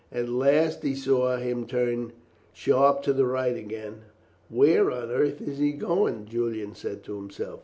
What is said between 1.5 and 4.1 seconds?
turn sharp to the right again.